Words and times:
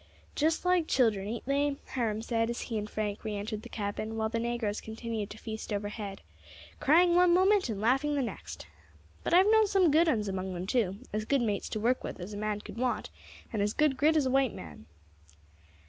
"Just 0.35 0.65
like 0.65 0.87
children, 0.87 1.27
ain't 1.27 1.45
they?" 1.45 1.75
Hiram 1.89 2.23
said, 2.23 2.49
as 2.49 2.61
he 2.61 2.77
and 2.79 2.89
Frank 2.89 3.23
re 3.23 3.35
entered 3.35 3.61
the 3.61 3.69
cabin, 3.69 4.17
while 4.17 4.29
the 4.29 4.39
negroes 4.39 4.81
continued 4.81 5.29
to 5.29 5.37
feast 5.37 5.71
overhead, 5.71 6.21
"crying 6.79 7.13
one 7.15 7.35
moment 7.35 7.69
and 7.69 7.79
laughing 7.79 8.15
the 8.15 8.23
next. 8.23 8.65
But 9.23 9.35
I 9.35 9.37
have 9.37 9.51
known 9.51 9.67
some 9.67 9.91
good 9.91 10.07
uns 10.09 10.27
among 10.27 10.55
them 10.55 10.65
too, 10.65 10.97
as 11.13 11.23
good 11.25 11.43
mates 11.43 11.69
to 11.69 11.79
work 11.79 12.03
with 12.03 12.19
as 12.19 12.33
a 12.33 12.37
man 12.37 12.61
could 12.61 12.77
want, 12.79 13.11
and 13.53 13.61
as 13.61 13.73
good 13.75 13.95
grit 13.95 14.17
as 14.17 14.25
a 14.25 14.31
white 14.31 14.55
man." 14.55 14.87